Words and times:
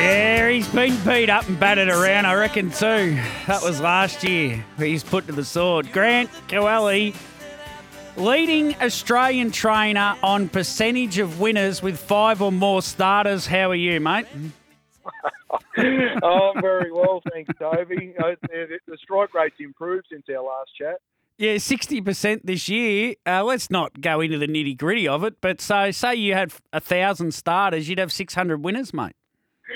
Yeah, 0.00 0.48
he's 0.48 0.66
been 0.68 0.96
beat 1.04 1.28
up 1.28 1.46
and 1.46 1.60
battered 1.60 1.90
around, 1.90 2.24
I 2.24 2.32
reckon, 2.32 2.70
too. 2.70 3.18
That 3.46 3.60
was 3.62 3.82
last 3.82 4.24
year. 4.24 4.64
He's 4.78 5.04
put 5.04 5.26
to 5.26 5.32
the 5.32 5.44
sword. 5.44 5.92
Grant 5.92 6.30
Coelli, 6.48 7.14
leading 8.16 8.74
Australian 8.76 9.50
trainer 9.50 10.16
on 10.22 10.48
percentage 10.48 11.18
of 11.18 11.38
winners 11.38 11.82
with 11.82 12.00
five 12.00 12.40
or 12.40 12.50
more 12.50 12.80
starters. 12.80 13.46
How 13.46 13.70
are 13.70 13.74
you, 13.74 14.00
mate? 14.00 14.26
oh, 16.22 16.52
I'm 16.54 16.62
very 16.62 16.90
well, 16.90 17.20
thanks, 17.30 17.50
Toby. 17.58 18.14
Uh, 18.18 18.36
the, 18.48 18.96
strike 19.02 19.34
rate's 19.34 19.56
improved 19.60 20.06
since 20.10 20.24
our 20.30 20.42
last 20.42 20.70
chat. 20.78 20.96
Yeah, 21.36 21.56
60% 21.56 22.40
this 22.44 22.70
year. 22.70 23.16
Uh, 23.26 23.44
let's 23.44 23.70
not 23.70 24.00
go 24.00 24.22
into 24.22 24.38
the 24.38 24.48
nitty 24.48 24.78
gritty 24.78 25.06
of 25.06 25.24
it, 25.24 25.42
but 25.42 25.60
so 25.60 25.90
say 25.90 26.14
you 26.14 26.32
had 26.32 26.54
a 26.72 26.80
thousand 26.80 27.34
starters, 27.34 27.86
you'd 27.86 27.98
have 27.98 28.12
600 28.12 28.64
winners, 28.64 28.94
mate. 28.94 29.12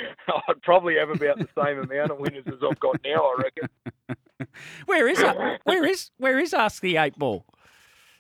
I'd 0.48 0.62
probably 0.62 0.96
have 0.96 1.10
about 1.10 1.38
the 1.38 1.48
same 1.56 1.78
amount 1.78 2.10
of 2.10 2.18
winners 2.18 2.44
as 2.46 2.60
I've 2.68 2.80
got 2.80 2.96
now, 3.04 3.30
I 3.30 3.42
reckon. 3.42 4.48
where 4.86 5.08
is 5.08 5.20
it? 5.20 5.60
Where 5.64 5.84
is 5.84 6.10
where 6.18 6.38
is 6.38 6.54
Ask 6.54 6.82
the 6.82 6.96
Eight 6.96 7.18
Ball? 7.18 7.44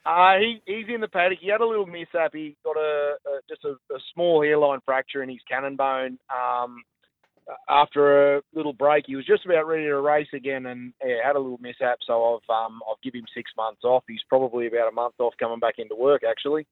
Uh, 0.06 0.36
he, 0.38 0.60
he's 0.66 0.86
in 0.94 1.00
the 1.00 1.08
paddock. 1.08 1.38
He 1.40 1.48
had 1.48 1.62
a 1.62 1.66
little 1.66 1.86
mishap. 1.86 2.32
He 2.34 2.56
got 2.62 2.76
a, 2.76 3.14
a 3.26 3.40
just 3.48 3.64
a, 3.64 3.70
a, 3.94 3.98
small 4.12 4.42
hairline 4.42 4.80
fracture 4.84 5.22
in 5.22 5.30
his 5.30 5.38
cannon 5.48 5.76
bone. 5.76 6.18
Um, 6.28 6.82
after 7.70 8.36
a 8.36 8.42
little 8.54 8.74
break, 8.74 9.04
he 9.06 9.16
was 9.16 9.24
just 9.24 9.46
about 9.46 9.66
ready 9.66 9.84
to 9.84 10.00
race 10.00 10.28
again, 10.34 10.66
and 10.66 10.92
yeah, 11.02 11.16
had 11.24 11.36
a 11.36 11.38
little 11.38 11.58
mishap. 11.60 11.98
So 12.06 12.34
I've 12.34 12.54
um, 12.54 12.82
I've 12.90 13.00
given 13.02 13.20
him 13.20 13.26
six 13.34 13.50
months 13.56 13.82
off. 13.82 14.04
He's 14.06 14.22
probably 14.28 14.66
about 14.66 14.88
a 14.88 14.92
month 14.92 15.14
off 15.18 15.34
coming 15.38 15.58
back 15.58 15.74
into 15.78 15.94
work 15.94 16.22
actually. 16.28 16.66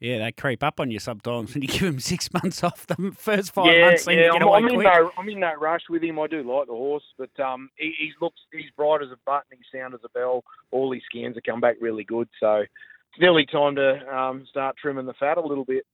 Yeah, 0.00 0.18
they 0.18 0.32
creep 0.32 0.62
up 0.62 0.80
on 0.80 0.90
you 0.90 0.98
sometimes 0.98 1.52
when 1.52 1.60
you 1.60 1.68
give 1.68 1.82
him 1.82 2.00
six 2.00 2.32
months 2.42 2.64
off. 2.64 2.86
The 2.86 3.12
first 3.16 3.52
five 3.52 3.66
yeah, 3.66 3.84
months 3.86 4.06
yeah, 4.06 4.30
I'm, 4.32 4.42
away 4.42 4.58
I'm 4.58 4.62
quick. 4.62 4.74
In 4.74 4.82
no, 4.82 5.10
I'm 5.18 5.28
in 5.28 5.40
no 5.40 5.54
rush 5.60 5.82
with 5.90 6.02
him. 6.02 6.18
I 6.18 6.26
do 6.26 6.38
like 6.38 6.68
the 6.68 6.72
horse, 6.72 7.04
but 7.18 7.38
um, 7.38 7.68
he, 7.76 7.92
he 7.98 8.12
looks 8.20 8.40
he's 8.50 8.70
bright 8.76 9.02
as 9.02 9.10
a 9.10 9.18
button. 9.26 9.58
He's 9.58 9.78
sound 9.78 9.92
as 9.92 10.00
a 10.02 10.08
bell. 10.08 10.42
All 10.70 10.90
his 10.92 11.02
scans 11.04 11.36
have 11.36 11.44
come 11.44 11.60
back 11.60 11.76
really 11.80 12.04
good. 12.04 12.28
So 12.40 12.54
it's 12.54 13.20
nearly 13.20 13.44
time 13.44 13.76
to 13.76 14.16
um, 14.16 14.46
start 14.48 14.76
trimming 14.80 15.04
the 15.04 15.12
fat 15.14 15.36
a 15.36 15.46
little 15.46 15.66
bit. 15.66 15.84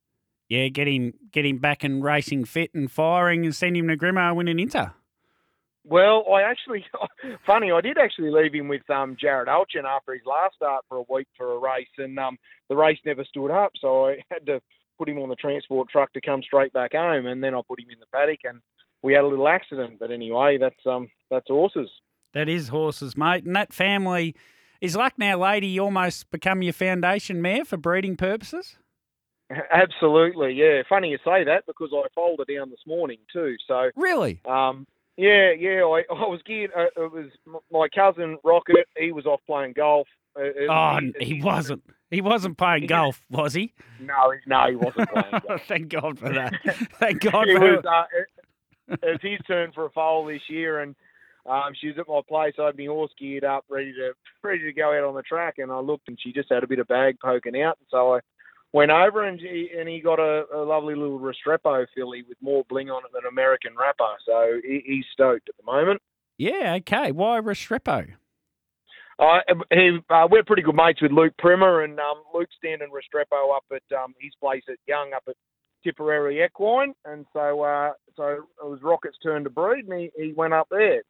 Yeah, 0.49 0.69
get 0.69 0.87
him 0.87 1.15
get 1.33 1.45
him 1.45 1.59
back 1.59 1.83
and 1.83 2.05
racing 2.05 2.45
fit 2.45 2.73
and 2.75 2.91
firing 2.91 3.45
and 3.45 3.55
send 3.55 3.77
him 3.77 3.89
to 3.89 3.97
Grimo 3.97 4.37
win 4.37 4.47
an 4.47 4.61
Inter. 4.61 4.93
Well, 5.89 6.25
I 6.33 6.43
actually, 6.43 6.85
funny, 7.47 7.71
I 7.71 7.81
did 7.81 7.97
actually 7.97 8.31
leave 8.31 8.53
him 8.53 8.67
with 8.67 8.89
um, 8.91 9.17
Jared 9.21 9.49
Alchin 9.49 9.85
after 9.85 10.13
his 10.15 10.27
last 10.27 10.57
start 10.57 10.85
for 10.89 10.99
a 10.99 11.05
week 11.13 11.29
for 11.37 11.53
a 11.53 11.59
race, 11.59 11.87
and 11.99 12.19
um, 12.19 12.37
the 12.69 12.77
race 12.77 12.99
never 13.05 13.25
stood 13.25 13.53
up, 13.53 13.73
so 13.81 14.07
I 14.07 14.17
had 14.31 14.45
to 14.47 14.61
put 14.99 15.09
him 15.09 15.19
on 15.19 15.29
the 15.29 15.37
transport 15.37 15.89
truck 15.89 16.13
to 16.15 16.21
come 16.21 16.43
straight 16.43 16.73
back 16.73 16.93
home, 16.93 17.27
and 17.27 17.43
then 17.43 17.55
I 17.55 17.61
put 17.69 17.81
him 17.81 17.91
in 17.91 18.01
the 18.01 18.07
paddock, 18.13 18.41
and 18.45 18.61
we 19.03 19.13
had 19.13 19.23
a 19.23 19.29
little 19.29 19.47
accident. 19.47 19.99
But 20.01 20.11
anyway, 20.11 20.59
that's 20.59 20.87
um, 20.87 21.09
that's 21.31 21.49
horses. 21.49 21.89
That 22.35 22.49
is 22.49 22.69
horses, 22.69 23.17
mate, 23.17 23.45
and 23.45 23.55
that 23.55 23.73
family 23.73 24.35
is 24.81 24.97
Lucknow 24.97 25.39
Lady 25.39 25.69
You 25.69 25.85
almost 25.85 26.31
become 26.33 26.63
your 26.63 26.73
foundation 26.73 27.41
mare 27.41 27.65
for 27.65 27.77
breeding 27.77 28.17
purposes. 28.17 28.77
Absolutely, 29.73 30.53
yeah. 30.55 30.83
Funny 30.89 31.11
you 31.11 31.19
say 31.19 31.45
that 31.45 31.65
because 31.67 31.91
I 31.95 32.09
folded 32.15 32.49
down 32.53 32.71
this 32.71 32.81
morning 32.87 33.19
too. 33.33 33.55
So 33.69 33.91
really, 33.95 34.41
um, 34.45 34.87
yeah, 35.17 35.53
yeah. 35.53 35.83
I, 35.83 36.03
I 36.11 36.27
was 36.27 36.41
geared. 36.45 36.71
Uh, 36.77 36.87
it 36.97 37.13
was 37.13 37.27
my 37.71 37.89
cousin 37.95 38.39
Rocket. 38.45 38.87
He 38.97 39.13
was 39.13 39.27
off 39.27 39.41
playing 39.47 39.75
golf. 39.75 40.09
Uh, 40.39 40.69
oh, 40.69 40.99
he, 41.19 41.35
he 41.35 41.43
wasn't. 41.43 41.83
He 42.11 42.21
wasn't 42.21 42.57
playing 42.57 42.87
golf, 42.89 43.23
was 43.31 43.55
he? 43.55 43.75
No, 44.01 44.33
no, 44.47 44.69
he 44.69 44.77
wasn't 44.77 45.11
playing 45.11 45.43
golf. 45.49 45.63
Thank 45.67 45.89
God 45.89 46.19
for 46.19 46.33
that. 46.33 46.55
Thank 46.99 47.21
God 47.21 47.49
it 47.49 47.59
for 47.59 47.77
was, 47.77 47.85
uh, 47.85 48.97
it, 49.03 49.21
his 49.23 49.41
turn 49.47 49.73
for 49.73 49.87
a 49.87 49.91
foal 49.91 50.27
this 50.27 50.43
year, 50.49 50.81
and 50.81 50.95
um, 51.47 51.73
she 51.81 51.89
was 51.89 51.99
at 51.99 52.09
my 52.09 52.21
place. 52.29 52.55
I 52.59 52.67
had 52.67 52.79
my 52.79 52.87
horse 52.87 53.13
geared 53.19 53.45
up, 53.45 53.65
ready 53.69 53.93
to 53.93 54.13
ready 54.43 54.63
to 54.63 54.73
go 54.73 54.97
out 54.97 55.05
on 55.05 55.15
the 55.15 55.23
track, 55.23 55.55
and 55.59 55.73
I 55.73 55.79
looked, 55.81 56.09
and 56.09 56.19
she 56.21 56.33
just 56.33 56.53
had 56.53 56.63
a 56.63 56.69
bit 56.69 56.79
of 56.79 56.89
bag 56.89 57.19
poking 57.21 57.61
out, 57.61 57.79
and 57.81 57.89
so 57.91 58.15
I 58.15 58.21
went 58.77 58.91
over 58.91 59.27
and 59.27 59.41
he, 59.41 59.71
and 59.77 59.89
he 59.89 60.01
got 60.01 60.19
a, 60.21 60.45
a 60.55 60.61
lovely 60.63 60.95
little 60.95 61.19
Restrepo 61.19 61.87
filly 61.95 62.23
with 62.29 62.37
more 62.43 62.63
bling 62.69 62.91
on 62.91 63.03
it 63.07 63.11
than 63.15 63.23
American 63.27 63.73
Rapper. 63.75 64.13
So 64.27 64.61
he, 64.63 64.83
he's 64.85 65.05
stoked 65.15 65.49
at 65.49 65.57
the 65.57 65.65
moment. 65.65 66.03
Yeah, 66.37 66.75
okay. 66.81 67.11
Why 67.11 67.41
Restrepo? 67.41 68.13
Uh, 69.19 69.39
he, 69.73 69.99
uh, 70.11 70.29
we're 70.31 70.45
pretty 70.45 70.61
good 70.61 70.75
mates 70.75 71.01
with 71.01 71.11
Luke 71.11 71.33
Primer, 71.39 71.85
and 71.85 71.99
um, 71.99 72.23
Luke's 72.35 72.55
standing 72.59 72.89
Restrepo 72.91 73.57
up 73.57 73.65
at 73.73 73.97
um, 73.97 74.15
his 74.21 74.33
place 74.39 74.63
at 74.69 74.77
Young 74.87 75.13
up 75.17 75.23
at 75.27 75.37
Tipperary 75.83 76.45
Equine, 76.45 76.93
and 77.07 77.25
so 77.33 77.63
uh, 77.63 77.93
so 78.15 78.45
it 78.63 78.69
was 78.69 78.81
Rocket's 78.83 79.17
turn 79.23 79.45
to 79.45 79.51
breed, 79.51 79.87
and 79.89 79.99
he, 79.99 80.11
he 80.23 80.33
went 80.35 80.53
up 80.53 80.69
there. 80.71 81.01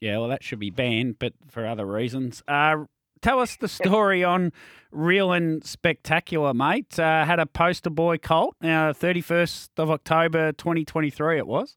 Yeah, 0.00 0.18
well, 0.18 0.28
that 0.28 0.44
should 0.44 0.60
be 0.60 0.70
banned, 0.70 1.18
but 1.18 1.32
for 1.48 1.66
other 1.66 1.84
reasons. 1.84 2.44
Uh, 2.46 2.84
tell 3.20 3.40
us 3.40 3.56
the 3.56 3.68
story 3.68 4.24
on 4.24 4.52
Real 4.90 5.32
and 5.32 5.64
Spectacular, 5.64 6.54
mate. 6.54 6.98
Uh, 6.98 7.24
had 7.24 7.38
a 7.38 7.46
poster 7.46 7.90
boy 7.90 8.18
colt, 8.18 8.56
uh, 8.62 8.92
31st 8.92 9.70
of 9.78 9.90
October 9.90 10.52
2023 10.52 11.38
it 11.38 11.46
was. 11.46 11.76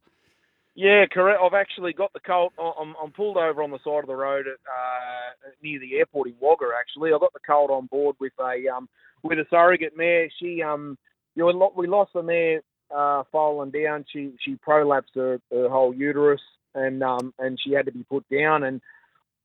Yeah, 0.76 1.06
correct. 1.12 1.42
I've 1.44 1.54
actually 1.54 1.92
got 1.92 2.14
the 2.14 2.22
colt. 2.22 2.54
I'm, 2.58 2.96
I'm 3.04 3.12
pulled 3.12 3.36
over 3.36 3.62
on 3.62 3.72
the 3.72 3.80
side 3.84 4.00
of 4.00 4.08
the 4.08 4.16
road 4.16 4.48
at 4.48 4.54
uh, 4.54 5.50
near 5.62 5.80
the 5.80 5.98
airport 5.98 6.30
in 6.30 6.36
Wagga. 6.40 6.68
Actually, 6.80 7.12
I 7.12 7.18
got 7.20 7.34
the 7.34 7.40
colt 7.46 7.70
on 7.70 7.88
board 7.88 8.16
with 8.20 8.32
a 8.40 8.74
um, 8.74 8.88
with 9.22 9.40
a 9.40 9.46
surrogate 9.50 9.98
mare. 9.98 10.30
She 10.40 10.62
um, 10.62 10.98
you 11.36 11.52
know, 11.52 11.74
we 11.76 11.88
lost 11.88 12.14
the 12.14 12.24
mare 12.24 12.62
uh, 12.96 13.24
falling 13.32 13.72
down. 13.72 14.06
She 14.12 14.32
she 14.40 14.56
prolapsed 14.56 15.16
her, 15.16 15.42
her 15.52 15.70
whole 15.70 15.94
uterus, 15.94 16.42
and 16.74 17.04
um, 17.04 17.34
and 17.40 17.60
she 17.62 17.74
had 17.74 17.86
to 17.86 17.92
be 17.92 18.04
put 18.04 18.26
down. 18.30 18.64
And 18.64 18.82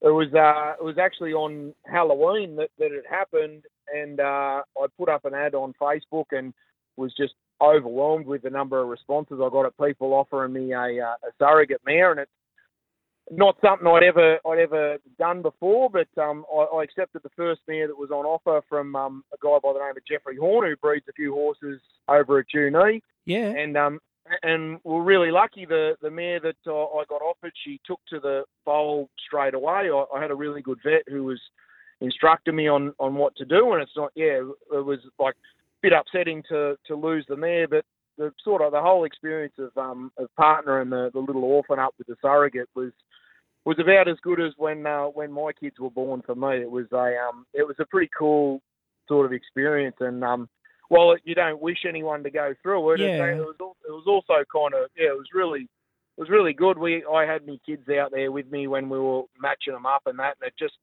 it 0.05 0.11
was 0.11 0.29
uh, 0.35 0.75
it 0.79 0.85
was 0.85 0.99
actually 0.99 1.33
on 1.33 1.75
Halloween 1.87 2.57
that, 2.57 2.69
that 2.79 2.93
it 2.93 3.05
happened, 3.09 3.63
and 3.93 4.21
uh, 4.21 4.61
I 4.79 4.87
put 4.99 5.09
up 5.09 5.25
an 5.25 5.35
ad 5.35 5.55
on 5.55 5.73
Facebook 5.81 6.27
and 6.31 6.53
was 6.97 7.13
just 7.17 7.33
overwhelmed 7.63 8.27
with 8.27 8.43
the 8.43 8.51
number 8.51 8.81
of 8.81 8.89
responses 8.89 9.41
I 9.43 9.49
got 9.49 9.65
at 9.65 9.79
people 9.79 10.13
offering 10.13 10.53
me 10.53 10.73
a, 10.73 11.03
uh, 11.03 11.15
a 11.27 11.33
surrogate 11.39 11.81
mare, 11.87 12.11
and 12.11 12.21
it's 12.21 12.31
not 13.31 13.57
something 13.65 13.87
I'd 13.87 14.03
ever 14.03 14.39
I'd 14.47 14.59
ever 14.59 14.99
done 15.19 15.41
before. 15.41 15.89
But 15.89 16.09
um, 16.23 16.45
I, 16.55 16.65
I, 16.65 16.83
accepted 16.83 17.23
the 17.23 17.31
first 17.35 17.63
mare 17.67 17.87
that 17.87 17.97
was 17.97 18.11
on 18.11 18.27
offer 18.27 18.61
from 18.69 18.95
um, 18.95 19.25
a 19.33 19.37
guy 19.41 19.59
by 19.63 19.73
the 19.73 19.79
name 19.79 19.97
of 19.97 20.07
Jeffrey 20.07 20.37
Horn, 20.37 20.69
who 20.69 20.77
breeds 20.77 21.07
a 21.09 21.13
few 21.13 21.33
horses 21.33 21.81
over 22.09 22.41
at 22.41 22.47
Junee. 22.55 23.01
Yeah, 23.25 23.49
and 23.49 23.75
um, 23.79 24.01
and 24.45 24.79
we're 24.85 25.03
really 25.03 25.31
lucky. 25.31 25.65
The 25.65 25.97
the 26.03 26.11
mare 26.11 26.41
that 26.41 26.57
uh, 26.67 26.85
I 26.85 27.05
got 27.09 27.23
offered, 27.23 27.53
she 27.65 27.81
took 27.87 28.01
to 28.11 28.21
the 28.21 28.45
foal 28.65 29.09
straight 29.27 29.55
away. 29.55 29.91
I, 29.91 30.05
I 30.15 30.21
had 30.21 30.31
a 30.31 30.37
really 30.37 30.63
good 30.63 30.79
vet 30.85 31.03
who 31.09 31.25
was 31.25 31.41
instructing 32.01 32.55
me 32.55 32.69
on 32.69 32.93
on 32.99 33.15
what 33.15 33.35
to 33.37 33.45
do, 33.45 33.73
and 33.73 33.83
it's 33.83 33.97
not 33.97 34.13
yeah, 34.15 34.41
it 34.73 34.85
was 34.85 35.01
like 35.19 35.35
a 35.35 35.83
bit 35.83 35.93
upsetting 35.93 36.43
to 36.51 36.77
to 36.87 36.95
lose 36.95 37.25
the 37.29 37.37
mare, 37.37 37.67
but 37.67 37.85
the 38.19 38.33
sort 38.45 38.63
of 38.63 38.73
the 38.73 38.81
whole 38.81 39.05
experience 39.05 39.55
of 39.59 39.77
um 39.77 40.13
of 40.19 40.29
partnering 40.39 40.91
the, 40.91 41.11
the 41.13 41.21
little 41.21 41.45
orphan 41.45 41.79
up 41.79 41.95
with 41.99 42.07
the 42.07 42.17
surrogate 42.21 42.69
was 42.75 42.93
was 43.65 43.79
about 43.81 44.09
as 44.09 44.17
good 44.23 44.41
as 44.41 44.53
when 44.59 44.87
uh, 44.87 45.05
when 45.05 45.33
my 45.33 45.53
kids 45.59 45.77
were 45.81 45.91
born 45.91 46.23
for 46.25 46.35
me. 46.35 46.61
It 46.61 46.71
was 46.71 46.87
a 46.93 47.17
um 47.29 47.47
it 47.55 47.67
was 47.67 47.77
a 47.79 47.87
pretty 47.87 48.11
cool 48.17 48.61
sort 49.09 49.27
of 49.27 49.33
experience, 49.33 49.97
and 50.01 50.23
um 50.23 50.49
while 50.89 51.17
you 51.25 51.35
don't 51.35 51.61
wish 51.61 51.79
anyone 51.89 52.23
to 52.25 52.31
go 52.31 52.55
through 52.63 52.93
it, 52.93 53.01
yeah. 53.01 53.25
it, 53.25 53.37
it 53.37 53.37
was 53.39 53.55
it 53.59 53.91
was 53.91 54.05
also 54.07 54.45
kind 54.53 54.75
of 54.75 54.91
yeah 54.97 55.09
it 55.09 55.17
was 55.17 55.29
really 55.35 55.63
it 55.63 56.21
was 56.21 56.31
really 56.31 56.53
good. 56.53 56.79
We 56.79 57.05
I 57.05 57.25
had 57.25 57.47
my 57.47 57.59
kids 57.67 57.89
out 57.89 58.13
there 58.13 58.31
with 58.31 58.51
me 58.51 58.67
when 58.67 58.89
we 58.89 58.99
were 58.99 59.23
matching 59.41 59.73
them 59.73 59.87
up 59.87 60.03
and 60.07 60.19
that, 60.19 60.37
and 60.41 60.49
it 60.49 60.55
just 60.59 60.75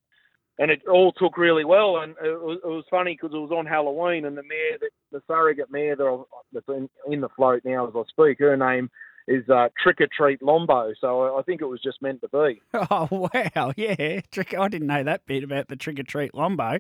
and 0.60 0.70
it 0.70 0.82
all 0.88 1.12
took 1.14 1.38
really 1.38 1.66
well. 1.66 1.98
And 1.98 2.12
it 2.24 2.42
was, 2.42 2.60
it 2.64 2.68
was 2.68 2.86
funny 2.90 3.18
because 3.20 3.34
it 3.34 3.40
was 3.40 3.52
on 3.52 3.66
Halloween, 3.66 4.26
and 4.26 4.38
the 4.38 4.44
mare, 4.44 4.78
that, 4.80 4.90
the 5.12 5.22
surrogate 5.28 5.72
mare 5.72 5.96
that 5.96 6.24
that's 6.54 6.68
in, 6.68 6.90
in 7.12 7.22
the 7.22 7.30
float 7.30 7.64
now 7.66 7.88
as 7.88 7.94
I 7.96 8.04
speak, 8.10 8.40
her 8.40 8.58
name 8.58 8.90
is 9.28 9.48
uh, 9.50 9.70
Trick 9.82 10.02
or 10.02 10.08
Treat 10.16 10.42
Lombo. 10.42 10.94
So 11.00 11.38
I 11.38 11.42
think 11.44 11.62
it 11.62 11.66
was 11.66 11.82
just 11.82 12.02
meant 12.02 12.22
to 12.22 12.28
be. 12.30 12.62
Oh 12.92 13.08
wow, 13.12 13.74
yeah, 13.78 14.22
trick. 14.32 14.54
I 14.58 14.68
didn't 14.68 14.88
know 14.88 15.04
that 15.04 15.26
bit 15.26 15.44
about 15.44 15.68
the 15.68 15.76
Trick 15.76 16.00
or 16.00 16.04
Treat 16.04 16.34
Lombo. 16.34 16.80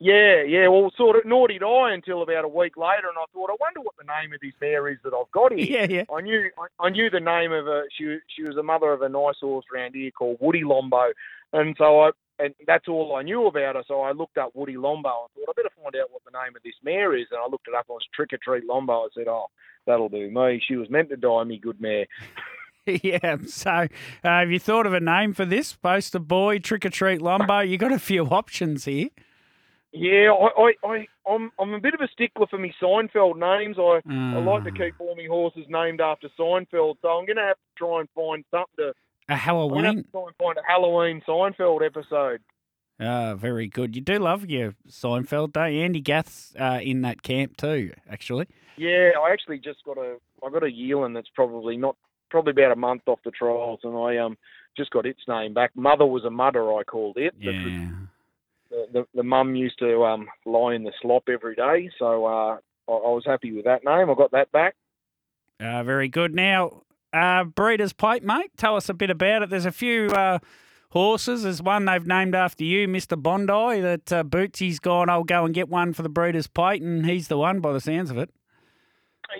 Yeah, 0.00 0.42
yeah. 0.42 0.68
Well, 0.68 0.90
sort 0.96 1.16
of, 1.16 1.24
nor 1.24 1.48
did 1.48 1.62
I 1.62 1.94
until 1.94 2.22
about 2.22 2.44
a 2.44 2.48
week 2.48 2.76
later, 2.76 3.08
and 3.08 3.16
I 3.16 3.24
thought, 3.32 3.50
I 3.50 3.56
wonder 3.60 3.80
what 3.80 3.94
the 3.96 4.04
name 4.04 4.32
of 4.34 4.40
this 4.40 4.52
mare 4.60 4.88
is 4.88 4.98
that 5.04 5.14
I've 5.14 5.30
got 5.30 5.52
here. 5.52 5.64
Yeah, 5.64 5.86
yeah. 5.88 6.04
I 6.14 6.20
knew, 6.20 6.50
I, 6.58 6.86
I 6.86 6.90
knew 6.90 7.10
the 7.10 7.20
name 7.20 7.52
of 7.52 7.66
a. 7.66 7.84
She, 7.96 8.18
she 8.34 8.42
was 8.42 8.56
the 8.56 8.62
mother 8.62 8.92
of 8.92 9.02
a 9.02 9.08
nice 9.08 9.36
horse 9.40 9.64
around 9.74 9.94
here 9.94 10.10
called 10.10 10.38
Woody 10.40 10.62
Lombo, 10.62 11.12
and 11.52 11.74
so 11.78 12.00
I, 12.00 12.10
and 12.38 12.54
that's 12.66 12.88
all 12.88 13.14
I 13.16 13.22
knew 13.22 13.46
about 13.46 13.76
her. 13.76 13.84
So 13.86 14.02
I 14.02 14.12
looked 14.12 14.36
up 14.36 14.50
Woody 14.54 14.76
Lombo. 14.76 15.08
I 15.08 15.26
thought 15.34 15.48
I 15.48 15.52
better 15.56 15.74
find 15.82 15.96
out 15.96 16.10
what 16.10 16.22
the 16.24 16.36
name 16.36 16.56
of 16.56 16.62
this 16.64 16.74
mare 16.82 17.16
is, 17.16 17.26
and 17.30 17.40
I 17.40 17.48
looked 17.48 17.68
it 17.68 17.74
up. 17.74 17.86
It 17.88 17.92
was 17.92 18.02
Trick 18.14 18.32
or 18.32 18.38
Treat 18.42 18.66
Lombo. 18.66 19.04
I 19.04 19.08
said, 19.14 19.28
oh, 19.28 19.46
that'll 19.86 20.08
do 20.08 20.30
me. 20.30 20.60
She 20.66 20.76
was 20.76 20.90
meant 20.90 21.10
to 21.10 21.16
die 21.16 21.44
me, 21.44 21.58
good 21.58 21.80
mare. 21.80 22.06
yeah. 22.86 23.36
So, 23.46 23.70
uh, 23.70 23.88
have 24.22 24.50
you 24.50 24.58
thought 24.58 24.86
of 24.86 24.92
a 24.92 25.00
name 25.00 25.32
for 25.32 25.44
this? 25.44 25.74
Poster 25.74 26.18
boy, 26.18 26.58
trick 26.58 26.84
or 26.84 26.90
treat 26.90 27.22
Lombo. 27.22 27.60
You 27.60 27.78
got 27.78 27.92
a 27.92 27.98
few 27.98 28.24
options 28.26 28.84
here. 28.84 29.08
Yeah, 29.96 30.32
I, 30.32 30.60
I, 30.60 30.72
I, 30.92 31.06
I'm, 31.32 31.52
I'm 31.60 31.72
a 31.72 31.80
bit 31.80 31.94
of 31.94 32.00
a 32.00 32.08
stickler 32.08 32.46
for 32.48 32.58
me 32.58 32.74
Seinfeld 32.82 33.36
names. 33.38 33.76
I, 33.78 34.00
I 34.10 34.40
like 34.40 34.64
to 34.64 34.70
Ah. 34.70 34.76
keep 34.76 34.94
all 34.98 35.14
my 35.14 35.26
horses 35.28 35.66
named 35.68 36.00
after 36.00 36.28
Seinfeld, 36.38 36.96
so 37.00 37.08
I'm 37.08 37.26
going 37.26 37.36
to 37.36 37.42
have 37.42 37.56
to 37.56 37.62
try 37.78 38.00
and 38.00 38.08
find 38.14 38.44
something 38.50 38.74
to. 38.78 38.92
A 39.28 39.34
I'm 39.34 39.68
going 39.70 39.82
to 39.84 39.88
have 39.90 39.96
to 40.04 40.10
try 40.10 40.22
and 40.26 40.36
find 40.36 40.58
a 40.58 40.62
Halloween 40.66 41.22
Seinfeld 41.26 41.86
episode. 41.86 42.40
Ah, 43.00 43.34
very 43.34 43.68
good. 43.68 43.94
You 43.94 44.02
do 44.02 44.18
love 44.18 44.44
your 44.50 44.74
Seinfeld, 44.88 45.52
don't 45.52 45.72
you? 45.72 45.82
Andy 45.82 46.00
Gath's 46.00 46.54
uh, 46.58 46.80
in 46.82 47.02
that 47.02 47.22
camp 47.22 47.56
too, 47.56 47.92
actually. 48.10 48.46
Yeah, 48.76 49.10
I 49.24 49.30
actually 49.32 49.58
just 49.58 49.84
got 49.84 49.96
a, 49.96 50.16
I 50.44 50.50
got 50.50 50.64
a 50.64 50.70
yearling 50.70 51.12
that's 51.12 51.30
probably 51.34 51.76
not, 51.76 51.96
probably 52.30 52.50
about 52.50 52.72
a 52.72 52.76
month 52.76 53.02
off 53.06 53.20
the 53.24 53.30
trials, 53.30 53.78
and 53.84 53.96
I 53.96 54.16
um 54.18 54.36
just 54.76 54.90
got 54.90 55.06
its 55.06 55.20
name 55.28 55.54
back. 55.54 55.70
Mother 55.76 56.04
was 56.04 56.24
a 56.24 56.30
mudder, 56.30 56.72
I 56.76 56.82
called 56.82 57.16
it. 57.16 57.32
Yeah. 57.38 57.90
The, 58.92 59.06
the, 59.14 59.22
mum 59.22 59.54
used 59.54 59.78
to 59.78 60.04
um 60.04 60.28
lie 60.44 60.74
in 60.74 60.84
the 60.84 60.92
slop 61.00 61.24
every 61.28 61.54
day, 61.54 61.90
so 61.98 62.26
uh, 62.26 62.58
I, 62.88 62.92
I 62.92 63.10
was 63.10 63.24
happy 63.26 63.52
with 63.52 63.64
that 63.64 63.84
name. 63.84 64.10
I 64.10 64.14
got 64.14 64.32
that 64.32 64.50
back. 64.52 64.74
Uh, 65.60 65.82
very 65.84 66.08
good. 66.08 66.34
Now, 66.34 66.82
uh, 67.12 67.44
Breeders' 67.44 67.92
Plate, 67.92 68.24
mate, 68.24 68.50
tell 68.56 68.76
us 68.76 68.88
a 68.88 68.94
bit 68.94 69.10
about 69.10 69.42
it. 69.42 69.50
There's 69.50 69.66
a 69.66 69.72
few 69.72 70.08
uh, 70.08 70.40
horses. 70.90 71.44
There's 71.44 71.62
one 71.62 71.84
they've 71.84 72.06
named 72.06 72.34
after 72.34 72.64
you, 72.64 72.88
Mr. 72.88 73.20
Bondi, 73.20 73.80
that 73.80 74.12
uh, 74.12 74.24
Bootsy's 74.24 74.80
gone, 74.80 75.08
I'll 75.08 75.24
go 75.24 75.44
and 75.44 75.54
get 75.54 75.68
one 75.68 75.92
for 75.92 76.02
the 76.02 76.08
Breeders' 76.08 76.48
Plate, 76.48 76.82
and 76.82 77.06
he's 77.06 77.28
the 77.28 77.38
one 77.38 77.60
by 77.60 77.72
the 77.72 77.80
sounds 77.80 78.10
of 78.10 78.18
it. 78.18 78.30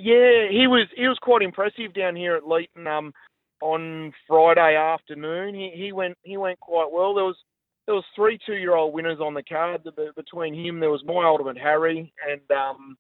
Yeah, 0.01 0.49
he 0.51 0.67
was 0.67 0.89
he 0.97 1.07
was 1.07 1.19
quite 1.21 1.43
impressive 1.43 1.95
down 1.95 2.17
here 2.17 2.35
at 2.35 2.45
Leeton 2.45 2.87
um, 2.87 3.13
on 3.61 4.13
Friday 4.27 4.77
afternoon. 4.77 5.55
He 5.55 5.73
he 5.75 5.93
went 5.93 6.17
he 6.23 6.37
went 6.37 6.59
quite 6.59 6.91
well. 6.91 7.15
There 7.15 7.25
was 7.25 7.37
there 7.87 7.95
was 7.95 8.05
three 8.17 8.39
two 8.47 8.55
year 8.55 8.75
old 8.75 8.95
winners 8.95 9.21
on 9.21 9.35
the 9.35 9.43
card. 9.43 9.83
Between 10.17 10.55
him, 10.55 10.81
there 10.81 10.91
was 10.91 11.05
my 11.05 11.25
ultimate 11.25 11.59
Harry 11.59 12.13
and 12.29 12.41
um, 12.51 12.97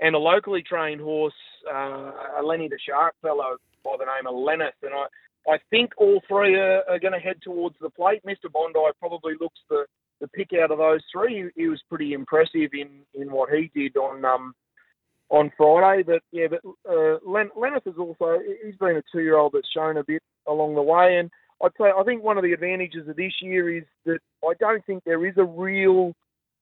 and 0.00 0.14
a 0.14 0.18
locally 0.18 0.62
trained 0.62 1.00
horse, 1.00 1.34
uh, 1.70 2.10
a 2.38 2.42
Lenny 2.42 2.68
the 2.68 2.78
Shark 2.88 3.14
fellow 3.22 3.56
by 3.84 3.96
the 3.98 4.06
name 4.06 4.26
of 4.26 4.34
Lenneth. 4.34 4.74
And 4.82 4.92
I 4.94 5.52
I 5.54 5.58
think 5.70 5.92
all 5.98 6.22
three 6.26 6.54
are, 6.54 6.82
are 6.88 6.98
going 6.98 7.12
to 7.12 7.18
head 7.18 7.36
towards 7.42 7.76
the 7.80 7.90
plate. 7.90 8.22
Mister 8.24 8.48
Bondi 8.48 8.78
probably 8.98 9.34
looks 9.40 9.60
the 9.68 9.84
the 10.20 10.28
pick 10.28 10.52
out 10.54 10.70
of 10.70 10.78
those 10.78 11.02
three. 11.12 11.50
He, 11.54 11.62
he 11.62 11.68
was 11.68 11.82
pretty 11.88 12.12
impressive 12.12 12.70
in 12.72 12.88
in 13.14 13.30
what 13.30 13.50
he 13.50 13.70
did 13.74 13.96
on 13.96 14.24
um 14.24 14.54
on 15.28 15.52
Friday. 15.56 16.02
But 16.02 16.22
yeah, 16.32 16.46
but 16.48 16.60
uh, 16.90 17.18
Len- 17.26 17.50
Lenneth 17.56 17.86
is 17.86 17.98
also 17.98 18.38
he's 18.64 18.76
been 18.76 18.96
a 18.96 19.02
two 19.12 19.22
year 19.22 19.36
old 19.36 19.52
that's 19.52 19.70
shown 19.70 19.98
a 19.98 20.04
bit 20.04 20.22
along 20.46 20.74
the 20.74 20.82
way, 20.82 21.18
and 21.18 21.30
I'd 21.64 21.70
say 21.78 21.86
I 21.98 22.02
think 22.04 22.22
one 22.22 22.36
of 22.36 22.44
the 22.44 22.52
advantages 22.52 23.08
of 23.08 23.16
this 23.16 23.32
year 23.40 23.74
is 23.76 23.84
that 24.04 24.18
I 24.44 24.52
don't 24.60 24.84
think 24.84 25.04
there 25.04 25.26
is 25.26 25.34
a 25.38 25.44
real 25.44 26.14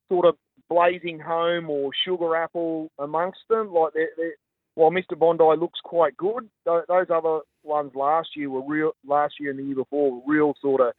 sort 0.08 0.26
of 0.26 0.37
blazing 0.69 1.19
home 1.19 1.69
or 1.69 1.90
sugar 2.06 2.37
apple 2.37 2.90
amongst 2.99 3.40
them. 3.50 3.72
Like 3.72 3.94
they're, 3.94 4.10
they're, 4.16 4.34
while 4.75 4.90
Mr 4.90 5.19
Bondi 5.19 5.44
looks 5.60 5.81
quite 5.82 6.16
good, 6.16 6.49
tho- 6.64 6.84
those 6.88 7.08
other 7.12 7.40
ones 7.64 7.93
last 7.94 8.31
year 8.37 8.49
were 8.49 8.62
real. 8.66 8.93
Last 9.06 9.34
year 9.40 9.50
and 9.50 9.58
the 9.58 9.64
year 9.64 9.76
before 9.76 10.12
were 10.12 10.32
real 10.32 10.54
sort 10.62 10.81
of 10.81 10.93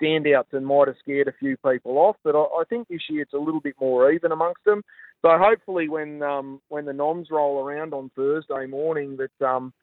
standouts 0.00 0.52
and 0.52 0.66
might 0.66 0.88
have 0.88 0.96
scared 0.98 1.28
a 1.28 1.32
few 1.38 1.56
people 1.58 1.98
off. 1.98 2.16
But 2.24 2.34
I, 2.34 2.42
I 2.42 2.62
think 2.68 2.88
this 2.88 3.02
year 3.10 3.22
it's 3.22 3.34
a 3.34 3.38
little 3.38 3.60
bit 3.60 3.74
more 3.80 4.10
even 4.10 4.32
amongst 4.32 4.64
them. 4.64 4.82
So 5.22 5.28
hopefully, 5.38 5.88
when 5.88 6.22
um, 6.22 6.62
when 6.68 6.86
the 6.86 6.94
noms 6.94 7.28
roll 7.30 7.62
around 7.62 7.92
on 7.92 8.10
Thursday 8.16 8.66
morning, 8.66 9.18
that 9.18 9.46
um, 9.46 9.74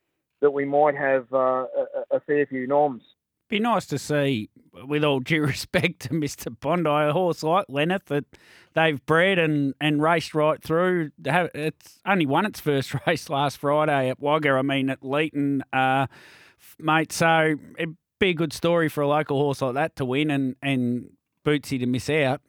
that 0.42 0.52
we 0.52 0.66
might 0.66 0.96
have 0.96 1.28
uh, 1.32 1.66
a, 1.66 2.16
a 2.16 2.20
fair 2.26 2.46
few 2.48 2.66
noms. 2.66 3.04
Be 3.50 3.60
nice 3.60 3.86
to 3.88 3.98
see, 3.98 4.50
with 4.74 5.04
all 5.04 5.20
due 5.20 5.42
respect 5.46 6.02
to 6.02 6.10
Mr. 6.10 6.54
Bondi, 6.60 6.90
a 6.90 7.14
horse 7.14 7.44
like 7.44 7.66
Lenneth 7.70 8.06
that 8.06 8.26
they've 8.74 9.04
bred 9.06 9.40
and, 9.40 9.74
and 9.80 10.02
raced 10.02 10.36
right 10.36 10.62
through. 10.62 11.12
It's 11.24 12.00
only 12.06 12.26
won 12.26 12.46
its 12.46 12.60
first 12.60 12.94
race 13.08 13.30
last 13.30 13.58
Friday 13.60 14.10
at 14.10 14.20
Wagga, 14.20 14.52
I 14.52 14.62
mean, 14.64 14.90
at 14.90 15.02
Leeton, 15.02 15.62
uh, 15.72 16.08
mate. 16.78 17.12
So 17.14 17.56
it'd 17.78 17.96
be 18.20 18.30
a 18.30 18.34
good 18.34 18.52
story 18.54 18.90
for 18.90 19.02
a 19.02 19.08
local 19.08 19.38
horse 19.40 19.62
like 19.62 19.76
that 19.76 19.96
to 19.96 20.06
win 20.06 20.30
and, 20.30 20.56
and 20.62 21.12
Bootsy 21.46 21.80
to 21.80 21.86
miss 21.86 22.10
out. 22.10 22.42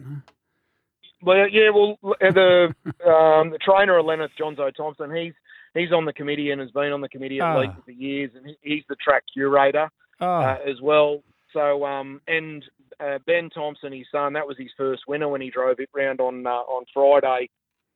Well, 1.23 1.49
yeah, 1.49 1.71
well, 1.71 1.99
uh, 2.05 2.31
the 2.33 2.75
um, 3.09 3.51
the 3.51 3.59
trainer 3.61 3.99
of 3.99 4.07
Lenneth, 4.07 4.31
Johnzo 4.41 4.75
Thompson, 4.75 5.15
he's 5.15 5.33
he's 5.75 5.93
on 5.93 6.05
the 6.05 6.13
committee 6.13 6.51
and 6.51 6.61
has 6.61 6.71
been 6.71 6.93
on 6.93 7.01
the 7.01 7.09
committee 7.09 7.39
at 7.41 7.45
Ah. 7.45 7.57
Leeton 7.57 7.85
for 7.85 7.91
years, 7.91 8.31
and 8.37 8.47
he, 8.47 8.57
he's 8.63 8.85
the 8.89 8.97
track 8.97 9.23
curator 9.33 9.89
Oh, 10.21 10.27
uh, 10.27 10.59
as 10.67 10.81
well. 10.81 11.23
So, 11.53 11.85
um, 11.85 12.21
and 12.27 12.65
uh, 13.01 13.19
Ben 13.27 13.51
Thompson, 13.51 13.93
his 13.93 14.07
son, 14.13 14.33
that 14.35 14.47
was 14.47 14.57
his 14.59 14.71
first 14.77 15.03
winner 15.09 15.29
when 15.29 15.41
he 15.41 15.51
drove 15.51 15.81
it 15.81 15.89
round 15.95 16.21
on 16.21 16.47
uh, 16.47 16.51
on 16.51 16.85
Friday, 16.93 17.49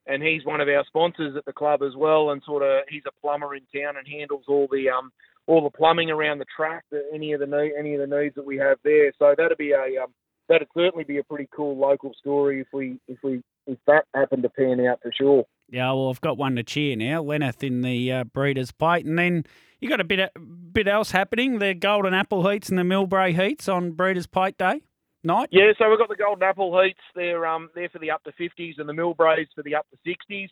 and 0.07 0.23
he's 0.23 0.45
one 0.45 0.61
of 0.61 0.69
our 0.69 0.85
sponsors 0.87 1.37
at 1.37 1.45
the 1.45 1.53
club 1.53 1.83
as 1.83 1.95
well. 1.97 2.31
And 2.31 2.43
sort 2.45 2.63
of, 2.63 2.85
he's 2.89 3.03
a 3.07 3.21
plumber 3.21 3.55
in 3.55 3.63
town 3.75 3.97
and 3.97 4.07
handles 4.07 4.45
all 4.49 4.69
the 4.71 4.89
um, 4.89 5.13
all 5.47 5.63
the 5.63 5.77
plumbing 5.77 6.11
around 6.11 6.39
the 6.39 6.47
track, 6.57 6.85
the, 6.91 7.03
any 7.13 7.33
of 7.33 7.41
the 7.41 7.47
need, 7.47 7.73
any 7.79 7.95
of 7.95 8.09
the 8.09 8.17
needs 8.17 8.35
that 8.37 8.47
we 8.47 8.57
have 8.59 8.79
there. 8.85 9.13
So 9.19 9.35
that'd 9.37 9.59
be 9.59 9.73
a 9.73 10.03
um, 10.03 10.13
that'd 10.49 10.69
certainly 10.75 11.05
be 11.05 11.19
a 11.19 11.25
pretty 11.25 11.49
cool 11.55 11.77
local 11.77 12.15
story 12.19 12.61
if 12.61 12.69
we 12.73 12.99
if 13.09 13.19
we 13.23 13.43
if 13.67 13.79
that 13.87 14.05
happened 14.15 14.43
to 14.45 14.49
pan 14.49 14.85
out 14.87 15.01
for 15.03 15.13
sure. 15.13 15.45
Yeah, 15.69 15.93
well, 15.93 16.11
I've 16.11 16.21
got 16.21 16.37
one 16.37 16.57
to 16.57 16.63
cheer 16.63 16.97
now. 16.97 17.23
Lenneth 17.23 17.65
in 17.65 17.81
the 17.81 18.13
uh, 18.13 18.25
Breeders' 18.25 18.73
Plate. 18.73 19.07
And 19.07 19.19
then 19.19 19.45
you 19.83 19.89
got 19.89 20.01
a 20.01 20.05
bit 20.05 20.31
bit 20.73 20.89
else 20.89 21.11
happening 21.11 21.59
the 21.59 21.75
Golden 21.75 22.15
Apple 22.15 22.49
Heats 22.49 22.71
and 22.71 22.79
the 22.79 22.83
Millbrae 22.83 23.35
Heats 23.35 23.69
on 23.69 23.91
Breeders' 23.91 24.27
Plate 24.27 24.57
Day 24.57 24.81
night. 25.25 25.49
Yeah, 25.51 25.73
so 25.77 25.91
we've 25.91 25.99
got 25.99 26.09
the 26.09 26.17
Golden 26.17 26.43
Apple 26.43 26.81
Heats. 26.81 27.01
They're 27.15 27.45
um 27.45 27.69
they're 27.75 27.89
for 27.89 27.99
the 27.99 28.13
up 28.13 28.23
to 28.25 28.33
fifties, 28.33 28.77
and 28.79 28.89
the 28.89 28.93
Millbraes 28.93 29.49
for 29.55 29.63
the 29.63 29.75
up 29.75 29.87
to 29.91 29.99
sixties. 30.07 30.51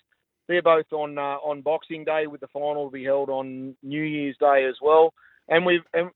They're 0.48 0.62
both 0.62 0.92
on 0.92 1.16
uh, 1.16 1.38
on 1.42 1.62
Boxing 1.62 2.04
Day, 2.04 2.26
with 2.26 2.40
the 2.40 2.48
final 2.48 2.90
to 2.90 2.92
be 2.92 3.04
held 3.04 3.30
on 3.30 3.76
New 3.84 4.02
Year's 4.02 4.36
Day 4.38 4.66
as 4.68 4.76
well. 4.82 5.14
And 5.48 5.64
we've 5.64 5.84
and 5.94 6.10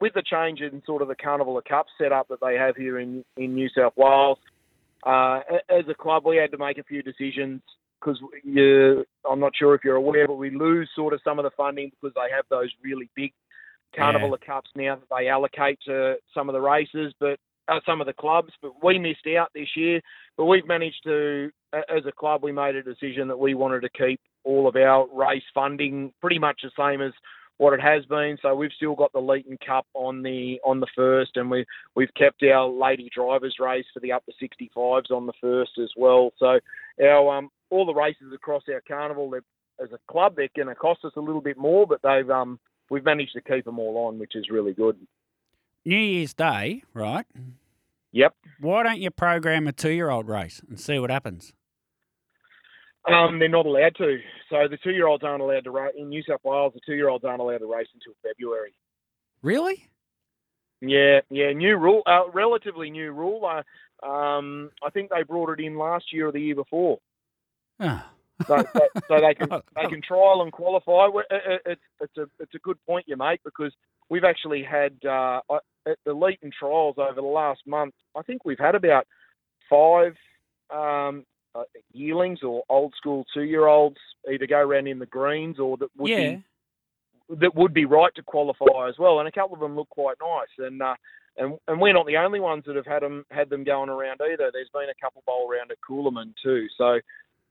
with 0.00 0.14
the 0.14 0.22
change 0.22 0.60
in 0.60 0.82
sort 0.84 1.02
of 1.02 1.08
the 1.08 1.14
Carnival 1.14 1.56
of 1.56 1.64
Cups 1.64 1.90
setup 1.96 2.28
that 2.28 2.40
they 2.40 2.56
have 2.56 2.76
here 2.76 2.98
in 2.98 3.24
in 3.36 3.54
New 3.54 3.68
South 3.68 3.94
Wales, 3.96 4.38
uh, 5.04 5.40
as 5.70 5.84
a 5.88 5.94
club 5.94 6.24
we 6.26 6.36
had 6.36 6.50
to 6.50 6.58
make 6.58 6.78
a 6.78 6.84
few 6.84 7.02
decisions 7.02 7.62
because 8.06 9.04
I'm 9.28 9.40
not 9.40 9.52
sure 9.56 9.74
if 9.74 9.84
you're 9.84 9.96
aware, 9.96 10.26
but 10.26 10.36
we 10.36 10.50
lose 10.50 10.88
sort 10.94 11.12
of 11.12 11.20
some 11.24 11.38
of 11.38 11.44
the 11.44 11.50
funding 11.56 11.90
because 11.90 12.14
they 12.14 12.34
have 12.34 12.44
those 12.50 12.70
really 12.82 13.10
big 13.14 13.32
Carnival 13.94 14.28
Yeah. 14.28 14.34
of 14.34 14.40
Cups 14.42 14.70
now 14.74 14.96
that 14.96 15.16
they 15.16 15.28
allocate 15.28 15.78
to 15.86 16.16
some 16.34 16.48
of 16.48 16.52
the 16.52 16.60
races, 16.60 17.14
but 17.18 17.38
uh, 17.68 17.80
some 17.86 18.00
of 18.00 18.06
the 18.06 18.12
clubs. 18.12 18.52
But 18.60 18.82
we 18.84 18.98
missed 18.98 19.26
out 19.38 19.50
this 19.54 19.76
year. 19.76 20.00
But 20.36 20.44
we've 20.46 20.66
managed 20.66 21.02
to, 21.04 21.50
as 21.72 22.04
a 22.06 22.12
club, 22.12 22.42
we 22.42 22.52
made 22.52 22.76
a 22.76 22.82
decision 22.82 23.28
that 23.28 23.38
we 23.38 23.54
wanted 23.54 23.80
to 23.82 23.88
keep 23.90 24.20
all 24.44 24.68
of 24.68 24.76
our 24.76 25.08
race 25.12 25.42
funding 25.54 26.12
pretty 26.20 26.38
much 26.38 26.60
the 26.62 26.70
same 26.78 27.00
as 27.00 27.12
what 27.58 27.72
it 27.72 27.80
has 27.80 28.04
been. 28.06 28.36
So 28.42 28.54
we've 28.54 28.72
still 28.76 28.94
got 28.94 29.12
the 29.12 29.20
Leeton 29.20 29.58
Cup 29.66 29.86
on 29.94 30.22
the 30.22 30.60
on 30.64 30.80
the 30.80 30.86
first, 30.94 31.36
and 31.36 31.50
we 31.50 31.64
we've 31.94 32.12
kept 32.14 32.42
our 32.42 32.68
lady 32.68 33.08
drivers 33.14 33.56
race 33.58 33.86
for 33.94 34.00
the 34.00 34.12
up 34.12 34.24
to 34.26 34.32
65s 34.44 35.10
on 35.10 35.26
the 35.26 35.32
first 35.40 35.72
as 35.82 35.90
well. 35.96 36.32
So 36.38 36.60
our 37.02 37.36
um 37.36 37.50
all 37.70 37.86
the 37.86 37.94
races 37.94 38.32
across 38.34 38.62
our 38.68 38.82
carnival, 38.86 39.32
as 39.82 39.92
a 39.92 39.98
club, 40.10 40.34
they're 40.36 40.48
going 40.54 40.68
to 40.68 40.74
cost 40.74 41.04
us 41.04 41.12
a 41.16 41.20
little 41.20 41.40
bit 41.40 41.58
more, 41.58 41.86
but 41.86 42.00
they've 42.02 42.30
um 42.30 42.58
we've 42.90 43.04
managed 43.04 43.32
to 43.34 43.40
keep 43.40 43.64
them 43.64 43.78
all 43.78 44.06
on, 44.06 44.18
which 44.18 44.34
is 44.34 44.48
really 44.50 44.72
good. 44.72 44.96
New 45.84 45.96
Year's 45.96 46.34
Day, 46.34 46.82
right? 46.94 47.26
Yep. 48.12 48.34
Why 48.60 48.82
don't 48.82 48.98
you 48.98 49.10
program 49.10 49.66
a 49.68 49.72
two-year-old 49.72 50.28
race 50.28 50.62
and 50.68 50.80
see 50.80 50.98
what 50.98 51.10
happens? 51.10 51.52
Um, 53.06 53.38
they're 53.38 53.48
not 53.48 53.66
allowed 53.66 53.94
to. 53.96 54.18
So 54.50 54.66
the 54.68 54.78
two-year-olds 54.82 55.22
aren't 55.22 55.42
allowed 55.42 55.64
to 55.64 55.70
race 55.70 55.94
in 55.96 56.08
New 56.08 56.22
South 56.28 56.40
Wales. 56.42 56.72
The 56.74 56.80
two-year-olds 56.84 57.24
aren't 57.24 57.40
allowed 57.40 57.58
to 57.58 57.72
race 57.72 57.86
until 57.94 58.14
February. 58.22 58.74
Really? 59.42 59.88
Yeah, 60.80 61.20
yeah, 61.30 61.52
new 61.52 61.76
rule, 61.76 62.02
uh, 62.04 62.28
relatively 62.34 62.90
new 62.90 63.12
rule. 63.12 63.46
Uh, 63.46 64.06
um, 64.06 64.70
I 64.84 64.90
think 64.90 65.10
they 65.10 65.22
brought 65.22 65.50
it 65.50 65.60
in 65.64 65.78
last 65.78 66.12
year 66.12 66.28
or 66.28 66.32
the 66.32 66.40
year 66.40 66.54
before, 66.54 66.98
Oh. 67.80 68.02
so, 68.46 68.64
so, 68.72 68.80
so 69.08 69.20
they 69.20 69.34
can 69.34 69.48
they 69.74 69.86
can 69.88 70.02
trial 70.02 70.42
and 70.42 70.52
qualify. 70.52 71.06
It- 71.06 71.26
it- 71.30 71.62
It's 71.66 71.82
it's 72.00 72.16
a 72.18 72.28
it's 72.40 72.54
a 72.54 72.58
good 72.58 72.78
point 72.86 73.06
you 73.08 73.16
make 73.16 73.42
because 73.44 73.72
we've 74.08 74.24
actually 74.24 74.62
had 74.62 74.92
uh, 75.04 75.40
at 75.86 75.98
the 76.04 76.14
Leeton 76.14 76.52
trials 76.52 76.96
over 76.98 77.14
the 77.14 77.22
last 77.22 77.60
month. 77.66 77.94
I 78.16 78.22
think 78.22 78.44
we've 78.44 78.58
had 78.58 78.74
about 78.74 79.06
five 79.70 80.14
um, 80.70 81.24
uh, 81.54 81.62
yearlings 81.92 82.42
or 82.42 82.62
old 82.68 82.94
school 82.96 83.24
two 83.32 83.42
year 83.42 83.66
olds 83.66 83.96
either 84.30 84.46
go 84.46 84.58
around 84.58 84.86
in 84.88 84.98
the 84.98 85.06
greens 85.06 85.58
or 85.58 85.76
that 85.78 85.88
would 85.96 86.10
yeah. 86.10 86.30
be 86.36 86.44
that 87.40 87.54
would 87.56 87.74
be 87.74 87.84
right 87.84 88.14
to 88.14 88.22
qualify 88.22 88.88
as 88.88 88.94
well. 88.98 89.18
And 89.18 89.28
a 89.28 89.32
couple 89.32 89.54
of 89.54 89.60
them 89.60 89.74
look 89.74 89.88
quite 89.88 90.16
nice. 90.20 90.66
And 90.66 90.80
uh, 90.82 90.94
and 91.36 91.58
and 91.68 91.80
we're 91.80 91.92
not 91.92 92.06
the 92.06 92.16
only 92.18 92.40
ones 92.40 92.64
that 92.66 92.76
have 92.76 92.86
had 92.86 93.02
them 93.02 93.24
had 93.30 93.48
them 93.50 93.64
going 93.64 93.88
around 93.88 94.20
either. 94.20 94.50
There's 94.52 94.70
been 94.72 94.88
a 94.90 95.00
couple 95.04 95.22
bowl 95.26 95.48
around 95.50 95.70
at 95.70 95.78
Coolamon 95.88 96.34
too. 96.42 96.66
So 96.76 97.00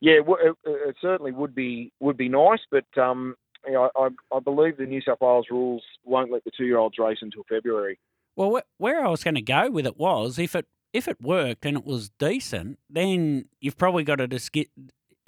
yeah, 0.01 0.19
it, 0.19 0.55
it 0.65 0.95
certainly 1.01 1.31
would 1.31 1.55
be 1.55 1.91
would 1.99 2.17
be 2.17 2.29
nice, 2.29 2.59
but 2.69 2.85
um, 3.01 3.35
you 3.65 3.73
know, 3.73 3.89
I, 3.95 4.09
I 4.33 4.39
believe 4.39 4.77
the 4.77 4.85
New 4.85 5.01
South 5.01 5.19
Wales 5.21 5.47
rules 5.49 5.83
won't 6.03 6.31
let 6.31 6.43
the 6.43 6.51
two 6.55 6.65
year 6.65 6.77
olds 6.77 6.97
race 6.99 7.19
until 7.21 7.43
February. 7.49 7.99
Well, 8.35 8.61
where 8.77 9.05
I 9.05 9.09
was 9.09 9.23
going 9.23 9.35
to 9.35 9.41
go 9.41 9.69
with 9.69 9.85
it 9.85 9.97
was 9.97 10.37
if 10.37 10.55
it 10.55 10.67
if 10.93 11.07
it 11.07 11.21
worked 11.21 11.65
and 11.65 11.77
it 11.77 11.85
was 11.85 12.09
decent, 12.19 12.79
then 12.89 13.45
you've 13.59 13.77
probably 13.77 14.03
got 14.03 14.21
a, 14.21 14.27
dis- 14.27 14.49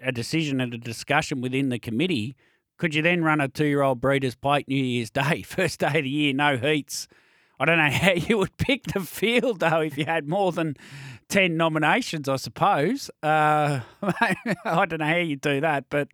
a 0.01 0.11
decision 0.13 0.61
and 0.61 0.73
a 0.73 0.77
discussion 0.77 1.41
within 1.41 1.69
the 1.69 1.79
committee. 1.79 2.35
Could 2.77 2.95
you 2.95 3.01
then 3.01 3.23
run 3.23 3.41
a 3.41 3.47
two 3.47 3.65
year 3.65 3.81
old 3.81 3.99
Breeders' 3.99 4.35
Plate 4.35 4.67
New 4.67 4.83
Year's 4.83 5.09
Day, 5.09 5.41
first 5.45 5.79
day 5.79 5.87
of 5.87 6.03
the 6.03 6.09
year, 6.09 6.33
no 6.33 6.57
heats? 6.57 7.07
I 7.59 7.65
don't 7.65 7.77
know 7.77 7.89
how 7.91 8.13
you 8.13 8.37
would 8.37 8.57
pick 8.57 8.83
the 8.83 9.01
field 9.01 9.59
though 9.59 9.81
if 9.81 9.97
you 9.97 10.05
had 10.05 10.27
more 10.27 10.51
than 10.51 10.75
ten 11.29 11.57
nominations. 11.57 12.29
I 12.29 12.37
suppose 12.37 13.09
uh, 13.23 13.81
I 14.01 14.85
don't 14.85 14.99
know 14.99 15.05
how 15.05 15.17
you 15.17 15.35
do 15.35 15.61
that, 15.61 15.85
but 15.89 16.09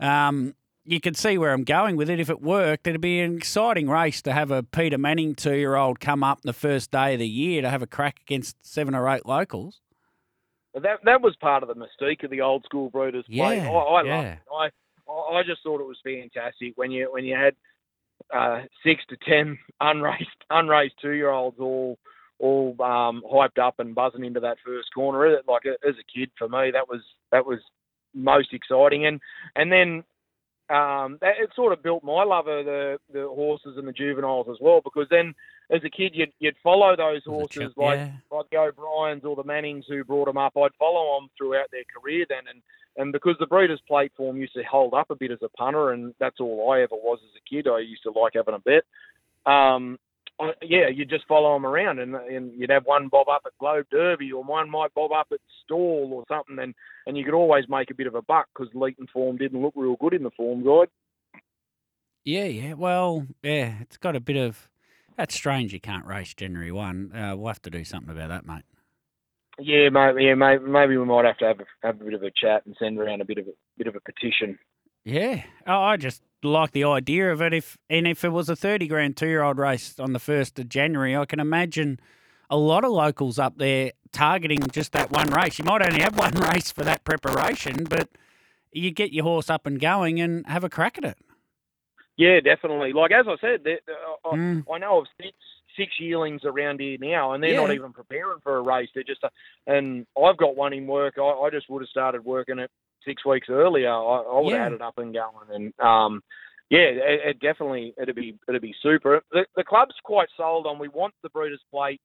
um, 0.00 0.54
you 0.84 1.00
can 1.00 1.14
see 1.14 1.38
where 1.38 1.52
I'm 1.52 1.64
going 1.64 1.96
with 1.96 2.10
it. 2.10 2.20
If 2.20 2.28
it 2.28 2.42
worked, 2.42 2.86
it'd 2.86 3.00
be 3.00 3.20
an 3.20 3.36
exciting 3.36 3.88
race 3.88 4.20
to 4.22 4.32
have 4.32 4.50
a 4.50 4.62
Peter 4.62 4.98
Manning 4.98 5.34
two 5.34 5.56
year 5.56 5.76
old 5.76 6.00
come 6.00 6.22
up 6.22 6.42
the 6.42 6.52
first 6.52 6.90
day 6.90 7.14
of 7.14 7.20
the 7.20 7.28
year 7.28 7.62
to 7.62 7.70
have 7.70 7.82
a 7.82 7.86
crack 7.86 8.20
against 8.20 8.56
seven 8.62 8.94
or 8.94 9.08
eight 9.08 9.26
locals. 9.26 9.80
That 10.74 10.98
that 11.04 11.22
was 11.22 11.36
part 11.36 11.62
of 11.62 11.68
the 11.68 11.76
mystique 11.76 12.24
of 12.24 12.30
the 12.30 12.40
old 12.40 12.64
school 12.64 12.90
breeders' 12.90 13.24
yeah, 13.28 13.46
plate. 13.46 13.60
I, 13.60 13.70
I 13.70 14.02
yeah. 14.02 14.16
loved 14.16 14.28
it. 14.28 14.38
I 14.52 14.70
I 15.36 15.42
just 15.44 15.62
thought 15.62 15.80
it 15.80 15.86
was 15.86 15.98
fantastic 16.02 16.72
when 16.76 16.90
you 16.90 17.12
when 17.12 17.24
you 17.24 17.36
had 17.36 17.54
uh, 18.32 18.62
six 18.84 19.02
to 19.08 19.16
ten 19.28 19.58
unraced 19.80 20.28
unraced 20.50 20.94
two 21.00 21.12
year 21.12 21.30
olds 21.30 21.58
all 21.58 21.98
all 22.38 22.76
um, 22.82 23.22
hyped 23.30 23.58
up 23.58 23.78
and 23.78 23.94
buzzing 23.94 24.24
into 24.24 24.40
that 24.40 24.58
first 24.64 24.88
corner. 24.94 25.40
Like 25.46 25.62
as 25.66 25.94
a 25.94 26.18
kid, 26.18 26.30
for 26.36 26.48
me, 26.48 26.70
that 26.72 26.88
was 26.88 27.00
that 27.30 27.46
was 27.46 27.60
most 28.14 28.52
exciting. 28.52 29.06
And 29.06 29.20
and 29.56 29.70
then 29.70 30.04
um, 30.70 31.18
that, 31.20 31.34
it 31.38 31.50
sort 31.54 31.72
of 31.72 31.82
built 31.82 32.02
my 32.02 32.24
love 32.24 32.46
of 32.46 32.64
the, 32.64 32.98
the 33.12 33.28
horses 33.28 33.76
and 33.76 33.86
the 33.86 33.92
juveniles 33.92 34.46
as 34.50 34.56
well. 34.60 34.80
Because 34.82 35.06
then, 35.10 35.34
as 35.70 35.82
a 35.84 35.90
kid, 35.90 36.12
you'd 36.14 36.32
you'd 36.38 36.56
follow 36.62 36.96
those 36.96 37.22
horses 37.24 37.72
like 37.76 37.98
yeah. 37.98 38.12
like 38.30 38.46
the 38.50 38.58
O'Briens 38.58 39.24
or 39.24 39.36
the 39.36 39.44
Mannings 39.44 39.84
who 39.88 40.04
brought 40.04 40.26
them 40.26 40.38
up. 40.38 40.56
I'd 40.56 40.74
follow 40.78 41.18
them 41.18 41.28
throughout 41.36 41.70
their 41.70 41.84
career 41.94 42.24
then, 42.28 42.44
and 42.48 42.62
and 42.96 43.12
because 43.12 43.36
the 43.38 43.46
Breeders' 43.46 43.80
Plate 43.86 44.12
form 44.16 44.36
used 44.36 44.54
to 44.54 44.62
hold 44.62 44.94
up 44.94 45.10
a 45.10 45.16
bit 45.16 45.30
as 45.30 45.42
a 45.42 45.48
punter, 45.48 45.92
and 45.92 46.14
that's 46.18 46.40
all 46.40 46.70
I 46.70 46.82
ever 46.82 46.94
was 46.94 47.18
as 47.22 47.36
a 47.36 47.48
kid. 47.48 47.68
I 47.68 47.80
used 47.80 48.02
to 48.04 48.10
like 48.10 48.32
having 48.34 48.54
a 48.54 48.58
bet. 48.58 48.84
Um, 49.52 49.98
I, 50.40 50.52
yeah, 50.62 50.88
you 50.88 51.04
just 51.04 51.26
follow 51.26 51.54
them 51.54 51.66
around, 51.66 52.00
and, 52.00 52.14
and 52.14 52.52
you'd 52.58 52.70
have 52.70 52.86
one 52.86 53.08
bob 53.08 53.28
up 53.28 53.42
at 53.46 53.56
Globe 53.58 53.86
Derby, 53.90 54.32
or 54.32 54.42
one 54.42 54.68
might 54.70 54.94
bob 54.94 55.12
up 55.12 55.28
at 55.32 55.38
Stall 55.64 56.10
or 56.12 56.24
something, 56.28 56.58
and 56.58 56.74
and 57.06 57.16
you 57.16 57.24
could 57.24 57.34
always 57.34 57.64
make 57.68 57.90
a 57.90 57.94
bit 57.94 58.06
of 58.06 58.14
a 58.14 58.22
buck 58.22 58.48
because 58.54 58.72
Leeton 58.74 59.08
form 59.12 59.36
didn't 59.36 59.62
look 59.62 59.74
real 59.76 59.96
good 60.00 60.14
in 60.14 60.22
the 60.22 60.30
form 60.30 60.64
guide. 60.64 60.88
Yeah, 62.24 62.44
yeah. 62.44 62.72
Well, 62.72 63.26
yeah, 63.42 63.74
it's 63.80 63.96
got 63.96 64.16
a 64.16 64.20
bit 64.20 64.36
of. 64.36 64.68
That's 65.16 65.34
strange. 65.34 65.72
You 65.72 65.80
can't 65.80 66.06
race 66.06 66.34
January 66.34 66.72
one. 66.72 67.14
Uh, 67.14 67.36
we'll 67.36 67.48
have 67.48 67.62
to 67.62 67.70
do 67.70 67.84
something 67.84 68.10
about 68.10 68.30
that, 68.30 68.46
mate. 68.46 68.64
Yeah, 69.58 69.88
maybe, 69.88 70.24
yeah, 70.24 70.34
maybe, 70.34 70.64
maybe 70.64 70.96
we 70.96 71.04
might 71.04 71.24
have 71.24 71.38
to 71.38 71.44
have 71.46 71.60
a, 71.60 71.64
have 71.86 72.00
a 72.00 72.04
bit 72.04 72.14
of 72.14 72.22
a 72.22 72.30
chat 72.30 72.66
and 72.66 72.74
send 72.78 72.98
around 72.98 73.20
a 73.20 73.24
bit 73.24 73.38
of 73.38 73.46
a 73.46 73.52
bit 73.78 73.86
of 73.86 73.94
a 73.94 74.00
petition. 74.00 74.58
Yeah. 75.04 75.42
Oh, 75.66 75.80
I 75.80 75.96
just 75.96 76.22
like 76.42 76.72
the 76.72 76.84
idea 76.84 77.32
of 77.32 77.40
it. 77.40 77.52
If 77.52 77.78
and 77.88 78.06
if 78.06 78.24
it 78.24 78.30
was 78.30 78.48
a 78.48 78.56
thirty 78.56 78.88
grand 78.88 79.16
two 79.16 79.28
year 79.28 79.42
old 79.42 79.58
race 79.58 79.98
on 80.00 80.12
the 80.12 80.18
first 80.18 80.58
of 80.58 80.68
January, 80.68 81.16
I 81.16 81.24
can 81.24 81.38
imagine 81.40 82.00
a 82.50 82.56
lot 82.56 82.84
of 82.84 82.90
locals 82.90 83.38
up 83.38 83.58
there 83.58 83.92
targeting 84.12 84.60
just 84.72 84.92
that 84.92 85.10
one 85.10 85.30
race. 85.30 85.58
You 85.58 85.64
might 85.64 85.86
only 85.86 86.02
have 86.02 86.18
one 86.18 86.34
race 86.52 86.72
for 86.72 86.82
that 86.84 87.04
preparation, 87.04 87.84
but 87.84 88.08
you 88.72 88.90
get 88.90 89.12
your 89.12 89.24
horse 89.24 89.50
up 89.50 89.66
and 89.66 89.78
going 89.80 90.20
and 90.20 90.46
have 90.46 90.64
a 90.64 90.68
crack 90.70 90.98
at 90.98 91.04
it. 91.04 91.18
Yeah, 92.16 92.40
definitely. 92.40 92.92
Like 92.92 93.12
as 93.12 93.26
I 93.28 93.36
said, 93.40 93.60
uh, 93.66 94.28
I, 94.28 94.36
Mm. 94.36 94.64
I 94.72 94.78
know 94.78 94.98
of 95.00 95.06
six 95.20 95.32
six 95.76 95.92
yearlings 95.98 96.42
around 96.44 96.80
here 96.80 96.96
now, 97.00 97.32
and 97.32 97.42
they're 97.42 97.56
not 97.56 97.72
even 97.74 97.92
preparing 97.92 98.40
for 98.42 98.56
a 98.56 98.62
race. 98.62 98.88
They're 98.94 99.02
just, 99.04 99.22
a, 99.24 99.30
and 99.66 100.06
I've 100.22 100.36
got 100.36 100.56
one 100.56 100.72
in 100.72 100.86
work. 100.86 101.14
I, 101.18 101.22
I 101.22 101.50
just 101.50 101.68
would 101.70 101.82
have 101.82 101.88
started 101.88 102.24
working 102.24 102.58
it 102.58 102.70
six 103.04 103.24
weeks 103.24 103.48
earlier. 103.50 103.90
I, 103.90 104.22
I 104.22 104.40
would 104.40 104.50
Yeah. 104.52 104.56
have 104.62 104.64
had 104.64 104.72
it 104.72 104.82
up 104.82 104.98
and 104.98 105.12
going, 105.14 105.48
and 105.50 105.80
um, 105.86 106.22
yeah, 106.70 106.80
it, 106.80 107.20
it 107.26 107.40
definitely 107.40 107.94
it'd 108.00 108.16
be 108.16 108.36
it'd 108.48 108.62
be 108.62 108.74
super. 108.82 109.22
The, 109.32 109.44
the 109.56 109.64
club's 109.64 109.94
quite 110.04 110.28
sold 110.36 110.66
on. 110.66 110.78
We 110.78 110.88
want 110.88 111.14
the 111.22 111.28
Breeders' 111.30 111.60
Plate 111.70 112.00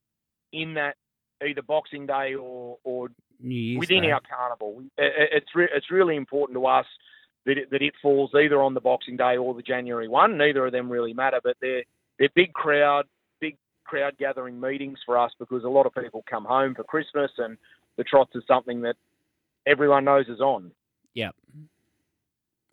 in 0.51 0.73
that 0.75 0.95
either 1.47 1.61
Boxing 1.61 2.05
Day 2.05 2.35
or 2.35 2.77
or 2.83 3.07
New 3.41 3.55
Year's 3.55 3.79
within 3.79 4.03
Day. 4.03 4.11
our 4.11 4.19
carnival. 4.29 4.73
We- 4.75 4.91
i- 4.99 5.03
i- 5.03 5.29
It's 5.37 5.55
re- 5.55 5.69
it's 5.73 5.89
really 5.89 6.17
important 6.17 6.57
to 6.57 6.65
us 6.65 6.85
that 7.45 7.57
it, 7.57 7.69
that 7.71 7.81
it 7.81 7.93
falls 8.01 8.31
either 8.35 8.61
on 8.61 8.73
the 8.73 8.81
Boxing 8.81 9.15
Day 9.15 9.37
or 9.37 9.53
the 9.53 9.61
January 9.61 10.09
one. 10.09 10.37
Neither 10.37 10.65
of 10.65 10.73
them 10.73 10.91
really 10.91 11.13
matter, 11.13 11.39
but 11.41 11.55
they're 11.61 11.83
they're 12.19 12.27
big 12.35 12.51
crowd, 12.51 13.05
crowd 13.85 14.17
gathering 14.17 14.59
meetings 14.59 14.99
for 15.05 15.17
us 15.17 15.31
because 15.39 15.63
a 15.63 15.69
lot 15.69 15.85
of 15.85 15.93
people 15.93 16.23
come 16.29 16.45
home 16.45 16.75
for 16.75 16.83
Christmas, 16.83 17.31
and 17.37 17.57
the 17.97 18.03
trots 18.03 18.35
is 18.35 18.43
something 18.47 18.81
that 18.81 18.95
everyone 19.65 20.05
knows 20.05 20.27
is 20.27 20.39
on. 20.39 20.71
Yep. 21.13 21.35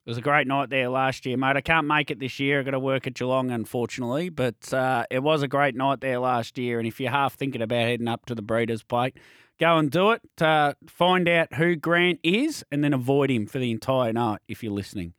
It 0.06 0.10
was 0.10 0.18
a 0.18 0.22
great 0.22 0.46
night 0.46 0.70
there 0.70 0.88
last 0.88 1.26
year, 1.26 1.36
mate. 1.36 1.56
I 1.56 1.60
can't 1.60 1.88
make 1.88 2.12
it 2.12 2.20
this 2.20 2.38
year. 2.38 2.60
I've 2.60 2.64
got 2.64 2.70
to 2.72 2.78
work 2.78 3.08
at 3.08 3.14
Geelong, 3.14 3.50
unfortunately. 3.50 4.28
But 4.28 4.72
uh, 4.72 5.04
it 5.10 5.20
was 5.20 5.42
a 5.42 5.48
great 5.48 5.75
night 5.75 6.00
there 6.00 6.20
last 6.20 6.56
year. 6.58 6.78
And 6.78 6.86
if 6.86 7.00
you're 7.00 7.10
half 7.10 7.34
thinking 7.34 7.60
about 7.60 7.80
heading 7.80 8.06
up 8.06 8.25
to 8.26 8.34
the 8.36 8.42
Breeders' 8.42 8.84
Plate, 8.84 9.16
go 9.58 9.78
and 9.78 9.90
do 9.90 10.12
it. 10.12 10.22
Uh, 10.40 10.75
find 10.86 11.28
out 11.28 11.54
who 11.54 11.75
Grant 11.75 12.20
is 12.22 12.64
and 12.70 12.84
then 12.84 12.94
avoid 12.94 13.32
him 13.32 13.46
for 13.46 13.58
the 13.58 13.72
entire 13.72 14.12
night 14.12 14.42
if 14.46 14.62
you're 14.62 14.72
listening. 14.72 15.12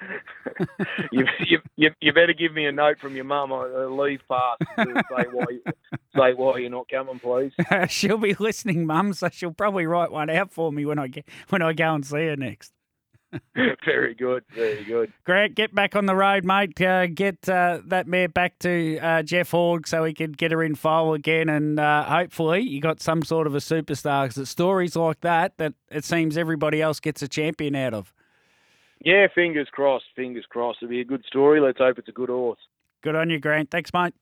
you, 1.12 1.26
you, 1.76 1.90
you, 2.00 2.12
better 2.12 2.32
give 2.32 2.52
me 2.52 2.66
a 2.66 2.72
note 2.72 2.98
from 2.98 3.14
your 3.14 3.24
mum 3.24 3.50
or 3.50 3.84
a 3.84 3.94
leave 3.94 4.20
pass 4.28 4.58
to 4.78 5.02
say 5.08 5.24
why 5.32 5.44
say 6.14 6.34
why 6.34 6.58
you're 6.58 6.70
not 6.70 6.88
coming, 6.88 7.18
please. 7.18 7.52
she'll 7.88 8.18
be 8.18 8.34
listening, 8.34 8.86
Mum, 8.86 9.14
so 9.14 9.28
she'll 9.32 9.52
probably 9.52 9.86
write 9.86 10.12
one 10.12 10.30
out 10.30 10.52
for 10.52 10.72
me 10.72 10.84
when 10.84 10.98
I 10.98 11.08
get 11.08 11.26
when 11.48 11.62
I 11.62 11.72
go 11.72 11.94
and 11.94 12.04
see 12.04 12.26
her 12.26 12.36
next. 12.36 12.72
very 13.84 14.14
good, 14.14 14.44
very 14.54 14.84
good. 14.84 15.12
Grant, 15.24 15.54
get 15.54 15.74
back 15.74 15.96
on 15.96 16.06
the 16.06 16.14
road, 16.14 16.44
mate. 16.44 16.80
Uh, 16.80 17.06
get 17.06 17.48
uh, 17.48 17.80
that 17.86 18.06
mare 18.06 18.28
back 18.28 18.58
to 18.60 18.98
uh, 18.98 19.22
Jeff 19.22 19.50
Hord 19.50 19.86
so 19.86 20.04
he 20.04 20.14
can 20.14 20.32
get 20.32 20.52
her 20.52 20.62
in 20.62 20.74
foal 20.74 21.14
again, 21.14 21.48
and 21.48 21.80
uh, 21.80 22.04
hopefully 22.04 22.60
you 22.60 22.80
got 22.80 23.00
some 23.00 23.22
sort 23.22 23.46
of 23.46 23.54
a 23.54 23.58
superstar. 23.58 24.24
Because 24.24 24.38
it's 24.38 24.50
stories 24.50 24.96
like 24.96 25.20
that 25.20 25.58
that 25.58 25.74
it 25.90 26.04
seems 26.04 26.36
everybody 26.36 26.80
else 26.80 27.00
gets 27.00 27.22
a 27.22 27.28
champion 27.28 27.74
out 27.74 27.94
of. 27.94 28.12
Yeah, 29.00 29.26
fingers 29.34 29.68
crossed, 29.70 30.06
fingers 30.14 30.46
crossed. 30.48 30.78
It'll 30.82 30.90
be 30.90 31.00
a 31.00 31.04
good 31.04 31.24
story. 31.26 31.60
Let's 31.60 31.78
hope 31.78 31.98
it's 31.98 32.08
a 32.08 32.12
good 32.12 32.28
horse. 32.28 32.58
Good 33.02 33.14
on 33.14 33.30
you, 33.30 33.38
Grant. 33.38 33.70
Thanks, 33.70 33.92
mate. 33.92 34.14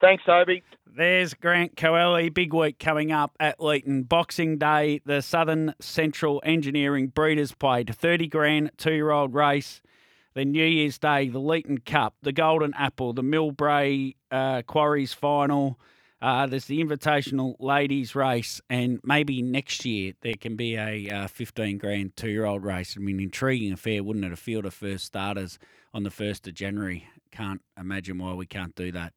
Thanks, 0.00 0.24
Toby. 0.24 0.62
There's 0.86 1.32
Grant 1.34 1.76
Coelli. 1.76 2.32
Big 2.32 2.52
week 2.52 2.78
coming 2.78 3.12
up 3.12 3.36
at 3.38 3.58
Leeton. 3.58 4.08
Boxing 4.08 4.58
Day, 4.58 5.00
the 5.04 5.22
Southern 5.22 5.74
Central 5.80 6.42
Engineering 6.44 7.08
Breeders' 7.08 7.52
Plate. 7.52 7.94
30 7.94 8.28
grand, 8.28 8.70
two 8.76 8.92
year 8.92 9.10
old 9.10 9.34
race. 9.34 9.80
Then 10.34 10.50
New 10.52 10.64
Year's 10.64 10.98
Day, 10.98 11.28
the 11.28 11.40
Leeton 11.40 11.84
Cup, 11.84 12.14
the 12.22 12.32
Golden 12.32 12.72
Apple, 12.74 13.12
the 13.12 13.22
Millbrae 13.22 14.16
uh, 14.30 14.62
Quarries 14.62 15.12
Final. 15.12 15.78
Uh, 16.22 16.46
there's 16.46 16.66
the 16.66 16.80
Invitational 16.80 17.56
Ladies 17.58 18.14
Race, 18.14 18.60
and 18.70 19.00
maybe 19.02 19.42
next 19.42 19.84
year 19.84 20.12
there 20.20 20.36
can 20.40 20.54
be 20.54 20.76
a 20.76 21.10
uh, 21.10 21.26
15 21.26 21.78
grand 21.78 22.16
two 22.16 22.28
year 22.28 22.44
old 22.44 22.62
race. 22.62 22.94
I 22.96 23.00
mean, 23.00 23.18
intriguing 23.18 23.72
affair, 23.72 24.04
wouldn't 24.04 24.24
it? 24.24 24.30
A 24.30 24.36
field 24.36 24.64
of 24.64 24.72
first 24.72 25.04
starters 25.04 25.58
on 25.92 26.04
the 26.04 26.10
1st 26.10 26.46
of 26.46 26.54
January. 26.54 27.08
Can't 27.32 27.60
imagine 27.76 28.18
why 28.18 28.34
we 28.34 28.46
can't 28.46 28.76
do 28.76 28.92
that. 28.92 29.14